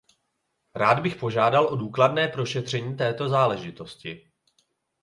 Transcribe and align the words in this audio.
Rád 0.75 0.99
bych 0.99 1.15
požádal 1.15 1.67
o 1.67 1.75
důkladné 1.75 2.27
prošetření 2.27 2.97
této 2.97 3.29
záležitosti. 3.29 4.27